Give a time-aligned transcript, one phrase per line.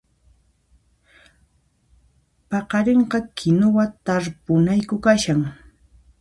[2.49, 5.41] Paqarinqa kinuwa tarpunayku kashan